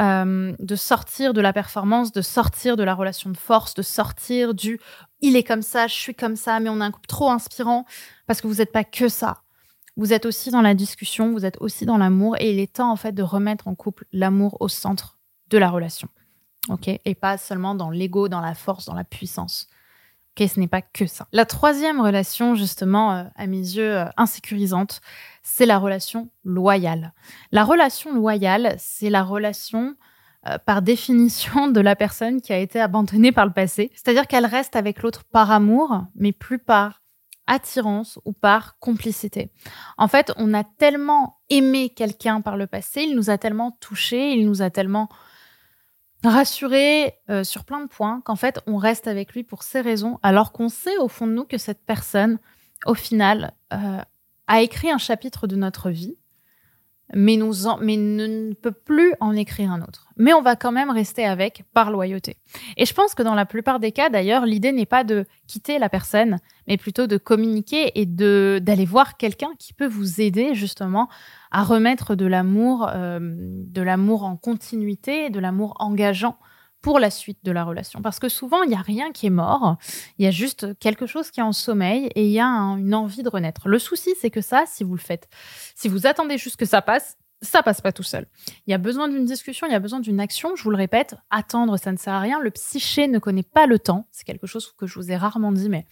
euh, 0.00 0.54
de 0.58 0.76
sortir 0.76 1.34
de 1.34 1.42
la 1.42 1.52
performance, 1.52 2.10
de 2.10 2.22
sortir 2.22 2.78
de 2.78 2.84
la 2.84 2.94
relation 2.94 3.28
de 3.28 3.36
force, 3.36 3.74
de 3.74 3.82
sortir 3.82 4.54
du 4.54 4.80
il 5.20 5.36
est 5.36 5.42
comme 5.42 5.62
ça, 5.62 5.88
je 5.88 5.94
suis 5.94 6.14
comme 6.14 6.36
ça, 6.36 6.58
mais 6.58 6.70
on 6.70 6.80
a 6.80 6.86
un 6.86 6.90
couple 6.90 7.06
trop 7.06 7.30
inspirant 7.30 7.84
parce 8.26 8.40
que 8.40 8.46
vous 8.46 8.56
n'êtes 8.56 8.72
pas 8.72 8.84
que 8.84 9.08
ça. 9.08 9.42
Vous 9.98 10.14
êtes 10.14 10.24
aussi 10.24 10.50
dans 10.50 10.62
la 10.62 10.74
discussion, 10.74 11.32
vous 11.32 11.44
êtes 11.44 11.60
aussi 11.60 11.84
dans 11.84 11.98
l'amour 11.98 12.36
et 12.40 12.50
il 12.50 12.60
est 12.60 12.72
temps 12.72 12.90
en 12.90 12.96
fait 12.96 13.12
de 13.12 13.22
remettre 13.22 13.68
en 13.68 13.74
couple 13.74 14.06
l'amour 14.10 14.56
au 14.60 14.68
centre 14.68 15.18
de 15.50 15.58
la 15.58 15.68
relation 15.68 16.08
ok, 16.68 16.88
et 17.04 17.14
pas 17.14 17.38
seulement 17.38 17.74
dans 17.74 17.90
l'ego, 17.90 18.28
dans 18.28 18.40
la 18.40 18.54
force, 18.54 18.84
dans 18.84 18.94
la 18.94 19.04
puissance. 19.04 19.68
Ok, 20.34 20.48
ce 20.48 20.58
n'est 20.58 20.68
pas 20.68 20.80
que 20.80 21.06
ça. 21.06 21.26
La 21.32 21.44
troisième 21.44 22.00
relation, 22.00 22.54
justement, 22.54 23.12
euh, 23.12 23.24
à 23.36 23.46
mes 23.46 23.58
yeux, 23.58 23.98
euh, 23.98 24.06
insécurisante, 24.16 25.02
c'est 25.42 25.66
la 25.66 25.78
relation 25.78 26.30
loyale. 26.44 27.12
La 27.50 27.64
relation 27.64 28.14
loyale, 28.14 28.74
c'est 28.78 29.10
la 29.10 29.24
relation 29.24 29.94
euh, 30.48 30.56
par 30.58 30.80
définition 30.80 31.68
de 31.68 31.80
la 31.80 31.96
personne 31.96 32.40
qui 32.40 32.52
a 32.52 32.58
été 32.58 32.80
abandonnée 32.80 33.30
par 33.30 33.44
le 33.44 33.52
passé. 33.52 33.90
C'est-à-dire 33.94 34.26
qu'elle 34.26 34.46
reste 34.46 34.74
avec 34.74 35.02
l'autre 35.02 35.24
par 35.24 35.50
amour, 35.50 36.04
mais 36.14 36.32
plus 36.32 36.58
par 36.58 37.02
attirance 37.46 38.18
ou 38.24 38.32
par 38.32 38.78
complicité. 38.78 39.50
En 39.98 40.08
fait, 40.08 40.32
on 40.36 40.54
a 40.54 40.64
tellement 40.64 41.40
aimé 41.50 41.90
quelqu'un 41.90 42.40
par 42.40 42.56
le 42.56 42.66
passé, 42.66 43.02
il 43.02 43.14
nous 43.14 43.28
a 43.28 43.36
tellement 43.36 43.72
touché, 43.80 44.32
il 44.32 44.46
nous 44.46 44.62
a 44.62 44.70
tellement 44.70 45.08
rassurer 46.24 47.14
euh, 47.30 47.44
sur 47.44 47.64
plein 47.64 47.80
de 47.80 47.88
points 47.88 48.20
qu'en 48.24 48.36
fait 48.36 48.60
on 48.66 48.76
reste 48.76 49.06
avec 49.08 49.32
lui 49.32 49.42
pour 49.42 49.62
ces 49.62 49.80
raisons 49.80 50.18
alors 50.22 50.52
qu'on 50.52 50.68
sait 50.68 50.96
au 50.98 51.08
fond 51.08 51.26
de 51.26 51.32
nous 51.32 51.44
que 51.44 51.58
cette 51.58 51.84
personne 51.84 52.38
au 52.86 52.94
final 52.94 53.52
euh, 53.72 54.00
a 54.46 54.62
écrit 54.62 54.90
un 54.90 54.98
chapitre 54.98 55.46
de 55.46 55.56
notre 55.56 55.90
vie 55.90 56.16
mais, 57.14 57.36
nous 57.36 57.52
mais 57.80 57.96
ne 57.96 58.54
peut 58.54 58.72
plus 58.72 59.12
en 59.20 59.34
écrire 59.34 59.70
un 59.70 59.82
autre. 59.82 60.08
Mais 60.16 60.32
on 60.32 60.42
va 60.42 60.56
quand 60.56 60.72
même 60.72 60.90
rester 60.90 61.24
avec 61.24 61.64
par 61.74 61.90
loyauté. 61.90 62.36
Et 62.76 62.86
je 62.86 62.94
pense 62.94 63.14
que 63.14 63.22
dans 63.22 63.34
la 63.34 63.46
plupart 63.46 63.80
des 63.80 63.92
cas, 63.92 64.08
d'ailleurs, 64.08 64.46
l'idée 64.46 64.72
n'est 64.72 64.86
pas 64.86 65.04
de 65.04 65.26
quitter 65.46 65.78
la 65.78 65.88
personne, 65.88 66.38
mais 66.66 66.76
plutôt 66.76 67.06
de 67.06 67.16
communiquer 67.16 68.00
et 68.00 68.06
de 68.06 68.60
d'aller 68.62 68.84
voir 68.84 69.16
quelqu'un 69.16 69.50
qui 69.58 69.72
peut 69.72 69.86
vous 69.86 70.20
aider 70.20 70.54
justement 70.54 71.08
à 71.50 71.64
remettre 71.64 72.14
de 72.14 72.26
l'amour, 72.26 72.88
euh, 72.88 73.18
de 73.20 73.82
l'amour 73.82 74.24
en 74.24 74.36
continuité, 74.36 75.30
de 75.30 75.40
l'amour 75.40 75.74
engageant 75.78 76.38
pour 76.82 76.98
la 76.98 77.10
suite 77.10 77.38
de 77.44 77.52
la 77.52 77.64
relation. 77.64 78.02
Parce 78.02 78.18
que 78.18 78.28
souvent, 78.28 78.62
il 78.64 78.68
n'y 78.68 78.74
a 78.74 78.82
rien 78.82 79.12
qui 79.12 79.26
est 79.26 79.30
mort, 79.30 79.76
il 80.18 80.24
y 80.24 80.28
a 80.28 80.30
juste 80.30 80.78
quelque 80.78 81.06
chose 81.06 81.30
qui 81.30 81.40
est 81.40 81.44
en 81.44 81.52
sommeil 81.52 82.10
et 82.14 82.26
il 82.26 82.32
y 82.32 82.40
a 82.40 82.46
une 82.46 82.94
envie 82.94 83.22
de 83.22 83.28
renaître. 83.28 83.68
Le 83.68 83.78
souci, 83.78 84.10
c'est 84.20 84.30
que 84.30 84.40
ça, 84.40 84.64
si 84.66 84.84
vous 84.84 84.94
le 84.94 85.00
faites, 85.00 85.28
si 85.74 85.88
vous 85.88 86.06
attendez 86.06 86.36
juste 86.36 86.56
que 86.56 86.66
ça 86.66 86.82
passe, 86.82 87.16
ça 87.40 87.62
passe 87.62 87.80
pas 87.80 87.92
tout 87.92 88.02
seul. 88.02 88.26
Il 88.66 88.70
y 88.70 88.74
a 88.74 88.78
besoin 88.78 89.08
d'une 89.08 89.24
discussion, 89.24 89.66
il 89.66 89.72
y 89.72 89.76
a 89.76 89.80
besoin 89.80 90.00
d'une 90.00 90.20
action. 90.20 90.54
Je 90.54 90.62
vous 90.62 90.70
le 90.70 90.76
répète, 90.76 91.16
attendre, 91.30 91.76
ça 91.76 91.90
ne 91.92 91.96
sert 91.96 92.12
à 92.12 92.20
rien. 92.20 92.40
Le 92.40 92.50
psyché 92.50 93.08
ne 93.08 93.18
connaît 93.18 93.42
pas 93.42 93.66
le 93.66 93.78
temps. 93.78 94.06
C'est 94.12 94.24
quelque 94.24 94.46
chose 94.46 94.72
que 94.78 94.86
je 94.86 94.94
vous 94.94 95.10
ai 95.10 95.16
rarement 95.16 95.50
dit, 95.52 95.68
mais 95.68 95.86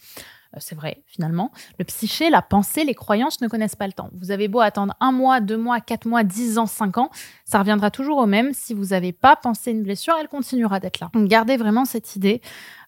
c'est 0.58 0.74
vrai, 0.74 1.02
finalement. 1.06 1.52
Le 1.78 1.84
psyché, 1.84 2.28
la 2.28 2.42
pensée, 2.42 2.84
les 2.84 2.94
croyances 2.94 3.40
ne 3.40 3.48
connaissent 3.48 3.76
pas 3.76 3.86
le 3.86 3.92
temps. 3.92 4.10
Vous 4.14 4.30
avez 4.30 4.48
beau 4.48 4.60
attendre 4.60 4.94
un 5.00 5.12
mois, 5.12 5.40
deux 5.40 5.56
mois, 5.56 5.80
quatre 5.80 6.06
mois, 6.06 6.24
dix 6.24 6.58
ans, 6.58 6.66
cinq 6.66 6.98
ans, 6.98 7.10
ça 7.44 7.60
reviendra 7.60 7.90
toujours 7.90 8.18
au 8.18 8.26
même. 8.26 8.52
Si 8.52 8.74
vous 8.74 8.86
n'avez 8.86 9.12
pas 9.12 9.36
pensé 9.36 9.70
une 9.70 9.82
blessure, 9.82 10.14
elle 10.20 10.28
continuera 10.28 10.80
d'être 10.80 11.00
là. 11.00 11.10
Donc, 11.14 11.28
gardez 11.28 11.56
vraiment 11.56 11.84
cette 11.84 12.16
idée 12.16 12.40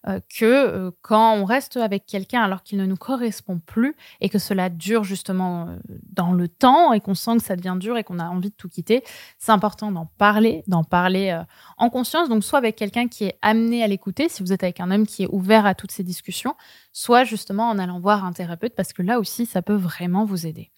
euh, 0.09 0.21
que 0.29 0.45
euh, 0.45 0.91
quand 1.03 1.35
on 1.35 1.45
reste 1.45 1.77
avec 1.77 2.07
quelqu'un 2.07 2.43
alors 2.43 2.63
qu'il 2.63 2.79
ne 2.79 2.87
nous 2.87 2.97
correspond 2.97 3.59
plus 3.59 3.95
et 4.21 4.29
que 4.29 4.39
cela 4.39 4.69
dure 4.69 5.05
justement 5.05 5.69
euh, 5.69 5.77
dans 6.11 6.33
le 6.33 6.49
temps 6.49 6.93
et 6.93 7.01
qu'on 7.01 7.15
sent 7.15 7.37
que 7.37 7.43
ça 7.43 7.57
devient 7.57 7.77
dur 7.79 7.97
et 7.97 8.05
qu'on 8.05 8.19
a 8.19 8.29
envie 8.29 8.51
de 8.51 8.55
tout 8.55 8.69
quitter, 8.69 9.05
c'est 9.39 9.53
important 9.53 9.93
d'en 9.93 10.07
parler, 10.07 10.65
d'en 10.67 10.85
parler 10.85 11.41
en 11.79 11.91
conscience. 11.91 12.29
Donc 12.29 12.45
soit 12.45 12.59
avec 12.59 12.77
quelqu'un 12.77 13.09
qui 13.09 13.25
est 13.25 13.39
amené 13.43 13.83
à 13.83 13.87
l'écouter, 13.87 14.29
si 14.29 14.43
vous 14.43 14.53
êtes 14.53 14.63
avec 14.63 14.81
un 14.81 14.91
homme 14.91 15.07
qui 15.07 15.25
est 15.25 15.29
ouvert 15.31 15.67
à 15.67 15.75
toutes 15.75 15.93
ces 15.93 16.03
discussions, 16.03 16.55
soit 16.93 17.25
justement 17.25 17.69
en 17.69 17.79
allant 17.79 18.01
voir 18.01 18.25
un 18.25 18.33
thérapeute 18.33 18.75
parce 18.75 18.93
que 18.93 19.03
là 19.03 19.19
aussi, 19.19 19.47
ça 19.47 19.63
peut 19.63 19.75
vraiment 19.75 20.25
vous 20.25 20.47
aider. 20.47 20.71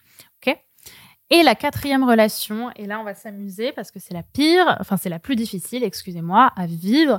Et 1.31 1.43
la 1.43 1.55
quatrième 1.55 2.05
relation, 2.05 2.71
et 2.77 2.87
là 2.87 3.01
on 3.01 3.05
va 3.05 3.15
s'amuser 3.15 3.73
parce 3.73 3.91
que 3.91 3.99
c'est 3.99 4.13
la 4.13 4.23
pire, 4.23 4.77
enfin 4.79 4.97
c'est 4.97 5.09
la 5.09 5.19
plus 5.19 5.37
difficile, 5.37 5.83
excusez-moi, 5.83 6.53
à 6.55 6.67
vivre, 6.67 7.19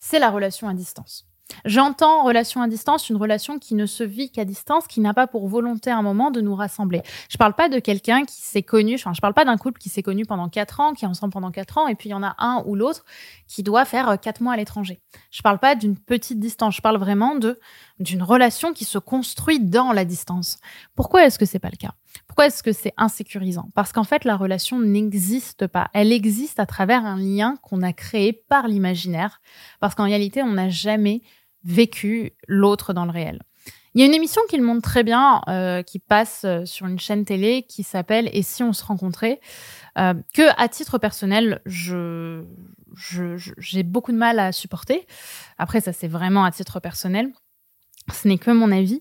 c'est 0.00 0.18
la 0.18 0.30
relation 0.30 0.68
à 0.68 0.74
distance. 0.74 1.26
J'entends 1.64 2.24
relation 2.24 2.62
à 2.62 2.68
distance, 2.68 3.08
une 3.08 3.16
relation 3.16 3.58
qui 3.58 3.74
ne 3.74 3.86
se 3.86 4.02
vit 4.02 4.30
qu'à 4.30 4.44
distance, 4.44 4.86
qui 4.86 5.00
n'a 5.00 5.14
pas 5.14 5.26
pour 5.26 5.46
volonté 5.48 5.90
à 5.90 5.96
un 5.96 6.02
moment 6.02 6.30
de 6.30 6.40
nous 6.40 6.54
rassembler. 6.54 7.02
Je 7.28 7.36
parle 7.36 7.54
pas 7.54 7.68
de 7.68 7.78
quelqu'un 7.78 8.24
qui 8.24 8.40
s'est 8.40 8.62
connu, 8.62 8.94
enfin, 8.94 9.12
je 9.14 9.20
parle 9.20 9.34
pas 9.34 9.44
d'un 9.44 9.56
couple 9.56 9.78
qui 9.78 9.88
s'est 9.88 10.02
connu 10.02 10.24
pendant 10.24 10.48
quatre 10.48 10.80
ans, 10.80 10.94
qui 10.94 11.04
est 11.04 11.08
ensemble 11.08 11.32
pendant 11.32 11.50
quatre 11.50 11.78
ans, 11.78 11.86
et 11.86 11.94
puis 11.94 12.08
il 12.08 12.12
y 12.12 12.14
en 12.14 12.22
a 12.22 12.34
un 12.38 12.62
ou 12.66 12.74
l'autre 12.74 13.04
qui 13.46 13.62
doit 13.62 13.84
faire 13.84 14.08
euh, 14.08 14.16
quatre 14.16 14.40
mois 14.40 14.54
à 14.54 14.56
l'étranger. 14.56 15.00
Je 15.30 15.42
parle 15.42 15.58
pas 15.58 15.74
d'une 15.74 15.96
petite 15.96 16.40
distance, 16.40 16.76
je 16.76 16.82
parle 16.82 16.98
vraiment 16.98 17.34
de 17.36 17.58
d'une 18.00 18.22
relation 18.22 18.72
qui 18.72 18.84
se 18.84 18.98
construit 18.98 19.60
dans 19.60 19.92
la 19.92 20.04
distance. 20.04 20.58
Pourquoi 20.96 21.24
est-ce 21.24 21.38
que 21.38 21.46
c'est 21.46 21.60
pas 21.60 21.70
le 21.70 21.76
cas? 21.76 21.94
Pourquoi 22.26 22.46
est-ce 22.46 22.62
que 22.62 22.72
c'est 22.72 22.94
insécurisant? 22.96 23.68
Parce 23.74 23.92
qu'en 23.92 24.04
fait, 24.04 24.24
la 24.24 24.36
relation 24.36 24.80
n'existe 24.80 25.66
pas. 25.66 25.88
Elle 25.94 26.12
existe 26.12 26.58
à 26.58 26.66
travers 26.66 27.04
un 27.04 27.16
lien 27.16 27.56
qu'on 27.62 27.82
a 27.82 27.92
créé 27.92 28.32
par 28.32 28.68
l'imaginaire, 28.68 29.40
parce 29.80 29.94
qu'en 29.94 30.04
réalité, 30.04 30.42
on 30.42 30.52
n'a 30.52 30.68
jamais 30.68 31.22
vécu 31.64 32.32
l'autre 32.46 32.92
dans 32.92 33.04
le 33.04 33.10
réel. 33.10 33.40
Il 33.94 34.00
y 34.00 34.02
a 34.02 34.06
une 34.06 34.14
émission 34.14 34.42
qui 34.48 34.56
le 34.56 34.64
montre 34.64 34.82
très 34.82 35.04
bien, 35.04 35.40
euh, 35.48 35.82
qui 35.82 36.00
passe 36.00 36.42
euh, 36.44 36.64
sur 36.64 36.86
une 36.86 36.98
chaîne 36.98 37.24
télé 37.24 37.62
qui 37.62 37.84
s'appelle 37.84 38.28
Et 38.32 38.42
si 38.42 38.64
on 38.64 38.72
se 38.72 38.84
rencontrait 38.84 39.40
euh, 39.98 40.14
que 40.34 40.42
à 40.60 40.68
titre 40.68 40.98
personnel, 40.98 41.60
je 41.64 42.44
j'ai 43.58 43.82
beaucoup 43.82 44.12
de 44.12 44.16
mal 44.16 44.38
à 44.38 44.52
supporter. 44.52 45.06
Après, 45.58 45.80
ça 45.80 45.92
c'est 45.92 46.08
vraiment 46.08 46.44
à 46.44 46.50
titre 46.50 46.80
personnel. 46.80 47.32
Ce 48.12 48.26
n'est 48.26 48.38
que 48.38 48.50
mon 48.50 48.72
avis. 48.72 49.00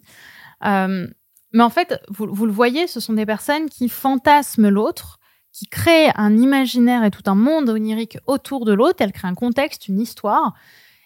Mais 1.54 1.64
en 1.64 1.70
fait, 1.70 2.02
vous, 2.10 2.46
le 2.46 2.52
voyez, 2.52 2.88
ce 2.88 3.00
sont 3.00 3.14
des 3.14 3.28
personnes 3.28 3.70
qui 3.70 3.88
fantasment 3.88 4.70
l'autre, 4.70 5.20
qui 5.52 5.68
créent 5.68 6.12
un 6.16 6.36
imaginaire 6.36 7.04
et 7.04 7.12
tout 7.12 7.24
un 7.28 7.36
monde 7.36 7.70
onirique 7.70 8.18
autour 8.26 8.66
de 8.66 8.74
l'autre. 8.74 9.02
Elles 9.02 9.12
créent 9.12 9.28
un 9.28 9.36
contexte, 9.36 9.88
une 9.88 10.00
histoire. 10.00 10.56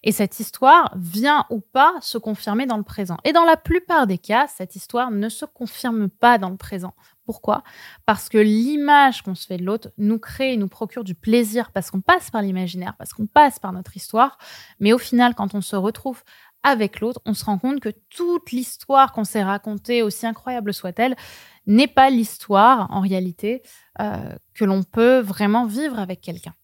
Et 0.03 0.13
cette 0.13 0.39
histoire 0.39 0.93
vient 0.95 1.45
ou 1.49 1.59
pas 1.59 1.95
se 1.99 2.17
confirmer 2.17 2.65
dans 2.65 2.77
le 2.77 2.83
présent. 2.83 3.17
Et 3.25 3.33
dans 3.33 3.43
la 3.43 3.57
plupart 3.57 4.07
des 4.07 4.17
cas, 4.17 4.47
cette 4.47 4.77
histoire 4.77 5.11
ne 5.11 5.27
se 5.27 5.43
confirme 5.43 6.09
pas 6.09 6.37
dans 6.37 6.49
le 6.49 6.55
présent. 6.55 6.93
Pourquoi? 7.27 7.61
Parce 8.05 8.29
que 8.29 8.37
l'image 8.37 9.21
qu'on 9.21 9.35
se 9.35 9.45
fait 9.45 9.57
de 9.57 9.65
l'autre 9.65 9.91
nous 9.97 10.17
crée, 10.17 10.55
nous 10.55 10.69
procure 10.69 11.03
du 11.03 11.13
plaisir 11.13 11.71
parce 11.73 11.91
qu'on 11.91 11.99
passe 11.99 12.31
par 12.31 12.41
l'imaginaire, 12.41 12.95
parce 12.97 13.11
qu'on 13.11 13.27
passe 13.27 13.59
par 13.59 13.73
notre 13.73 13.97
histoire. 13.97 14.37
Mais 14.79 14.93
au 14.93 14.97
final, 14.97 15.35
quand 15.35 15.53
on 15.53 15.59
se 15.59 15.75
retrouve 15.75 16.23
avec 16.63 17.01
l'autre, 17.01 17.19
on 17.25 17.33
se 17.33 17.43
rend 17.43 17.57
compte 17.57 17.81
que 17.81 17.91
toute 18.09 18.51
l'histoire 18.51 19.11
qu'on 19.11 19.25
s'est 19.25 19.43
racontée, 19.43 20.03
aussi 20.03 20.25
incroyable 20.25 20.73
soit-elle, 20.73 21.17
n'est 21.65 21.87
pas 21.87 22.09
l'histoire 22.09 22.87
en 22.91 23.01
réalité 23.01 23.61
euh, 23.99 24.33
que 24.53 24.63
l'on 24.63 24.83
peut 24.83 25.19
vraiment 25.19 25.65
vivre 25.65 25.99
avec 25.99 26.21
quelqu'un 26.21 26.55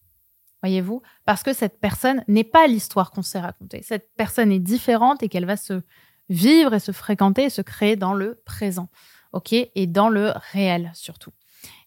voyez-vous? 0.63 1.01
Parce 1.25 1.43
que 1.43 1.51
cette 1.51 1.81
personne 1.81 2.23
n'est 2.29 2.45
pas 2.45 2.67
l'histoire 2.67 3.11
qu'on 3.11 3.21
s'est 3.21 3.41
racontée. 3.41 3.81
Cette 3.83 4.11
personne 4.15 4.49
est 4.49 4.59
différente 4.59 5.21
et 5.21 5.27
qu'elle 5.27 5.45
va 5.45 5.57
se 5.57 5.81
vivre 6.29 6.73
et 6.73 6.79
se 6.79 6.93
fréquenter 6.93 7.43
et 7.43 7.49
se 7.49 7.61
créer 7.61 7.95
dans 7.95 8.13
le 8.13 8.41
présent, 8.45 8.89
ok 9.33 9.53
Et 9.53 9.87
dans 9.87 10.09
le 10.09 10.33
réel 10.51 10.91
surtout. 10.93 11.31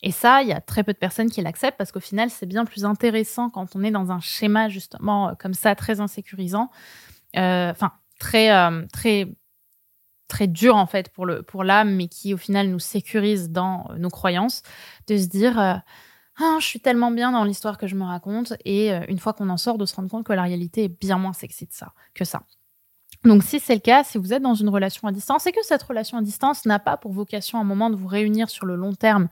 Et 0.02 0.10
ça, 0.10 0.42
il 0.42 0.48
y 0.48 0.52
a 0.52 0.60
très 0.60 0.84
peu 0.84 0.92
de 0.92 0.98
personnes 0.98 1.30
qui 1.30 1.40
l'acceptent 1.42 1.78
parce 1.78 1.92
qu'au 1.92 2.00
final, 2.00 2.30
c'est 2.30 2.46
bien 2.46 2.64
plus 2.64 2.84
intéressant 2.84 3.50
quand 3.50 3.76
on 3.76 3.82
est 3.82 3.90
dans 3.90 4.12
un 4.12 4.20
schéma 4.20 4.68
justement 4.68 5.30
euh, 5.30 5.32
comme 5.38 5.54
ça, 5.54 5.74
très 5.74 6.00
insécurisant, 6.00 6.70
euh, 7.36 7.70
enfin 7.70 7.92
très 8.18 8.52
euh, 8.52 8.86
très 8.92 9.28
très 10.28 10.46
dur 10.48 10.76
en 10.76 10.86
fait 10.86 11.10
pour 11.10 11.26
le 11.26 11.42
pour 11.42 11.64
l'âme, 11.64 11.94
mais 11.94 12.08
qui 12.08 12.34
au 12.34 12.36
final 12.36 12.68
nous 12.68 12.78
sécurise 12.78 13.50
dans 13.50 13.90
nos 13.98 14.10
croyances, 14.10 14.62
de 15.06 15.16
se 15.16 15.26
dire 15.26 15.58
ah, 16.38 16.56
je 16.60 16.66
suis 16.66 16.80
tellement 16.80 17.10
bien 17.10 17.32
dans 17.32 17.44
l'histoire 17.44 17.78
que 17.78 17.86
je 17.86 17.94
me 17.94 18.04
raconte. 18.04 18.54
Et 18.64 18.90
une 19.08 19.18
fois 19.18 19.32
qu'on 19.32 19.48
en 19.48 19.56
sort, 19.56 19.78
de 19.78 19.86
se 19.86 19.94
rendre 19.96 20.10
compte 20.10 20.26
que 20.26 20.32
la 20.32 20.42
réalité 20.42 20.84
est 20.84 20.88
bien 20.88 21.18
moins 21.18 21.32
sexy 21.32 21.66
de 21.66 21.72
ça, 21.72 21.92
que 22.14 22.24
ça. 22.24 22.42
Donc, 23.26 23.42
si 23.42 23.60
c'est 23.60 23.74
le 23.74 23.80
cas, 23.80 24.04
si 24.04 24.18
vous 24.18 24.32
êtes 24.32 24.42
dans 24.42 24.54
une 24.54 24.68
relation 24.68 25.08
à 25.08 25.12
distance 25.12 25.46
et 25.46 25.52
que 25.52 25.64
cette 25.64 25.82
relation 25.82 26.18
à 26.18 26.22
distance 26.22 26.64
n'a 26.64 26.78
pas 26.78 26.96
pour 26.96 27.12
vocation 27.12 27.58
à 27.58 27.62
un 27.62 27.64
moment 27.64 27.90
de 27.90 27.96
vous 27.96 28.06
réunir 28.06 28.48
sur 28.48 28.66
le 28.66 28.76
long 28.76 28.94
terme, 28.94 29.28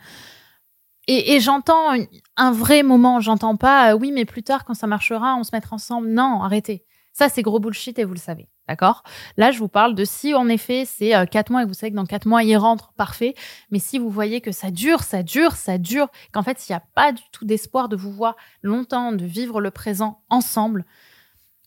et, 1.06 1.38
j'entends 1.40 1.92
un 2.36 2.52
vrai 2.52 2.82
moment, 2.82 3.20
j'entends 3.20 3.56
pas, 3.56 3.92
euh, 3.92 3.98
oui, 3.98 4.10
mais 4.10 4.24
plus 4.24 4.42
tard, 4.42 4.64
quand 4.64 4.74
ça 4.74 4.86
marchera, 4.86 5.36
on 5.36 5.44
se 5.44 5.50
mettra 5.52 5.76
ensemble. 5.76 6.08
Non, 6.08 6.42
arrêtez. 6.42 6.84
Ça, 7.12 7.28
c'est 7.28 7.42
gros 7.42 7.60
bullshit 7.60 7.98
et 7.98 8.04
vous 8.04 8.14
le 8.14 8.18
savez. 8.18 8.48
D'accord? 8.66 9.02
Là, 9.36 9.50
je 9.50 9.58
vous 9.58 9.68
parle 9.68 9.94
de 9.94 10.06
si 10.06 10.32
en 10.32 10.48
effet 10.48 10.84
c'est 10.86 11.14
euh, 11.14 11.26
quatre 11.26 11.50
mois 11.50 11.62
et 11.62 11.66
vous 11.66 11.74
savez 11.74 11.90
que 11.90 11.96
dans 11.96 12.06
quatre 12.06 12.26
mois 12.26 12.42
il 12.42 12.56
rentre, 12.56 12.94
parfait. 12.94 13.34
Mais 13.70 13.78
si 13.78 13.98
vous 13.98 14.08
voyez 14.08 14.40
que 14.40 14.52
ça 14.52 14.70
dure, 14.70 15.02
ça 15.02 15.22
dure, 15.22 15.52
ça 15.52 15.76
dure, 15.76 16.08
qu'en 16.32 16.42
fait 16.42 16.66
il 16.66 16.72
n'y 16.72 16.76
a 16.76 16.82
pas 16.94 17.12
du 17.12 17.22
tout 17.30 17.44
d'espoir 17.44 17.90
de 17.90 17.96
vous 17.96 18.10
voir 18.10 18.36
longtemps, 18.62 19.12
de 19.12 19.26
vivre 19.26 19.60
le 19.60 19.70
présent 19.70 20.22
ensemble, 20.30 20.86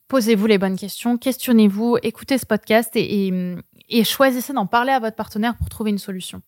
posez-vous 0.08 0.48
les 0.48 0.58
bonnes 0.58 0.78
questions, 0.78 1.18
questionnez-vous, 1.18 1.98
écoutez 2.02 2.38
ce 2.38 2.46
podcast 2.46 2.92
et, 2.96 3.56
choisissez 4.04 4.54
d'en 4.54 4.68
parler 4.68 4.92
à 4.92 5.00
votre 5.00 5.16
partenaire 5.16 5.56
pour 5.58 5.70
trouver 5.70 5.92
une 5.92 5.98
solution. 5.98 6.42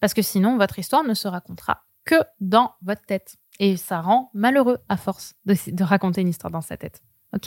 Parce 0.00 0.14
que 0.14 0.22
sinon, 0.22 0.56
votre 0.56 0.78
histoire 0.78 1.04
ne 1.04 1.14
se 1.14 1.28
racontera 1.28 1.84
que 2.04 2.16
dans 2.40 2.74
votre 2.82 3.02
tête. 3.02 3.36
Et 3.58 3.76
ça 3.76 4.00
rend 4.00 4.30
malheureux 4.32 4.78
à 4.88 4.96
force 4.96 5.34
de 5.44 5.84
raconter 5.84 6.22
une 6.22 6.28
histoire 6.28 6.50
dans 6.50 6.62
sa 6.62 6.78
tête. 6.78 7.02
OK 7.32 7.46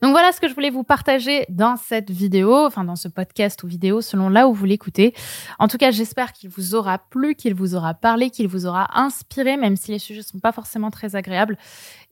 Donc 0.00 0.12
voilà 0.12 0.30
ce 0.30 0.40
que 0.40 0.48
je 0.48 0.54
voulais 0.54 0.70
vous 0.70 0.84
partager 0.84 1.44
dans 1.48 1.76
cette 1.76 2.10
vidéo, 2.10 2.54
enfin 2.66 2.84
dans 2.84 2.94
ce 2.94 3.08
podcast 3.08 3.62
ou 3.64 3.66
vidéo 3.66 4.00
selon 4.00 4.28
là 4.28 4.46
où 4.46 4.54
vous 4.54 4.64
l'écoutez. 4.64 5.12
En 5.58 5.66
tout 5.66 5.76
cas, 5.76 5.90
j'espère 5.90 6.32
qu'il 6.32 6.50
vous 6.50 6.74
aura 6.76 6.98
plu, 6.98 7.34
qu'il 7.34 7.54
vous 7.54 7.74
aura 7.74 7.94
parlé, 7.94 8.30
qu'il 8.30 8.46
vous 8.46 8.66
aura 8.66 9.00
inspiré, 9.00 9.56
même 9.56 9.76
si 9.76 9.90
les 9.90 9.98
sujets 9.98 10.22
sont 10.22 10.38
pas 10.38 10.52
forcément 10.52 10.90
très 10.90 11.16
agréables. 11.16 11.58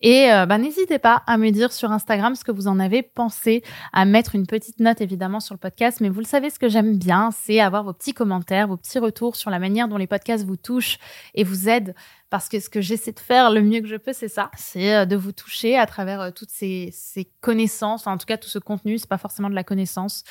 Et 0.02 0.32
euh, 0.32 0.47
bah, 0.47 0.59
n'hésitez 0.59 0.99
pas 0.99 1.23
à 1.26 1.37
me 1.37 1.50
dire 1.50 1.73
sur 1.73 1.92
Instagram 1.92 2.35
ce 2.35 2.42
que 2.42 2.52
vous 2.52 2.66
en 2.66 2.80
avez 2.80 3.02
pensé, 3.02 3.62
à 3.92 4.04
mettre 4.04 4.35
une 4.35 4.47
petite 4.47 4.80
note 4.80 5.00
évidemment 5.00 5.40
sur 5.40 5.54
le 5.54 5.61
podcast. 5.61 6.00
Mais 6.00 6.09
vous 6.09 6.20
le 6.20 6.26
savez, 6.26 6.50
ce 6.50 6.59
que 6.59 6.68
j'aime 6.68 6.97
bien, 6.97 7.30
c'est 7.30 7.61
avoir 7.61 7.85
vos 7.85 7.92
petits 7.92 8.14
commentaires, 8.14 8.66
vos 8.66 8.76
petits 8.76 8.99
retours 8.99 9.37
sur 9.37 9.50
la 9.50 9.59
manière 9.59 9.87
dont 9.88 9.99
les 9.99 10.06
podcasts 10.06 10.44
vous 10.44 10.56
touchent 10.56 10.99
et 11.35 11.44
vous 11.44 11.68
aident 11.68 11.94
parce 12.30 12.49
que 12.49 12.60
ce 12.60 12.70
que 12.70 12.80
j'essaie 12.80 13.12
de 13.12 13.20
faire 13.20 13.50
le 13.50 13.60
mieux 13.60 13.80
que 13.80 13.88
je 13.88 13.96
peux, 13.96 14.12
c'est 14.12 14.28
ça, 14.28 14.50
c'est 14.56 14.94
euh, 14.94 15.04
de 15.04 15.16
vous 15.16 15.32
toucher 15.32 15.76
à 15.76 15.84
travers 15.87 16.20
euh, 16.20 16.30
toutes 16.30 16.50
ces, 16.50 16.92
connaissances, 17.40 18.06
en 18.06 18.16
tout 18.16 18.26
cas 18.26 18.38
tout 18.38 18.49
ce 18.49 18.58
contenu, 18.58 18.99
c'est 18.99 19.08
pas 19.08 19.18
forcément 19.18 19.50
de 19.50 19.54
la 19.54 19.64
connaissance, 19.64 20.25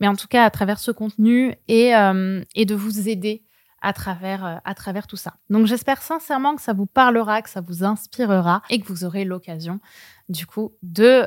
mais 0.00 0.08
en 0.08 0.16
tout 0.16 0.26
cas 0.26 0.44
à 0.44 0.50
travers 0.50 0.80
ce 0.80 0.90
contenu 0.90 1.54
et, 1.68 1.94
euh, 1.94 2.42
de 2.56 2.74
vous 2.74 3.08
aider 3.08 3.44
à 3.80 3.94
travers, 3.94 4.60
à 4.62 4.74
travers 4.74 5.06
tout 5.06 5.16
ça. 5.16 5.36
Donc 5.48 5.66
j'espère 5.66 6.02
sincèrement 6.02 6.54
que 6.54 6.60
ça 6.60 6.74
vous 6.74 6.84
parlera, 6.84 7.40
que 7.40 7.48
ça 7.48 7.62
vous 7.62 7.82
inspirera 7.82 8.60
et 8.68 8.78
que 8.78 8.86
vous 8.86 9.04
aurez 9.04 9.24
l'occasion 9.24 9.80
du 10.28 10.44
coup 10.44 10.74
de 10.82 11.24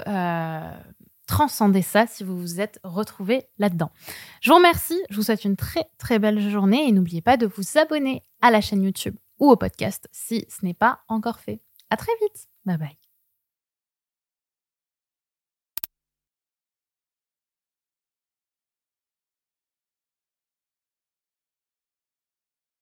transcender 1.25 1.81
ça 1.81 2.05
si 2.05 2.23
vous 2.23 2.37
vous 2.37 2.61
êtes 2.61 2.79
retrouvé 2.83 3.47
là-dedans. 3.57 3.89
Je 4.39 4.51
vous 4.51 4.57
remercie, 4.57 5.01
je 5.09 5.15
vous 5.15 5.23
souhaite 5.23 5.45
une 5.45 5.55
très 5.55 5.85
très 5.97 6.19
belle 6.19 6.47
journée 6.51 6.87
et 6.87 6.91
n'oubliez 6.91 7.21
pas 7.21 7.37
de 7.37 7.47
vous 7.47 7.79
abonner 7.79 8.21
à 8.41 8.51
la 8.51 8.61
chaîne 8.61 8.83
YouTube 8.83 9.15
ou 9.43 9.51
au 9.51 9.57
podcast 9.57 10.07
si 10.13 10.45
ce 10.49 10.65
n'est 10.65 10.73
pas 10.73 11.01
encore 11.09 11.39
fait. 11.39 11.59
À 11.89 11.97
très 11.97 12.13
vite. 12.21 12.47
Bye 12.65 12.77
bye. 12.77 13.02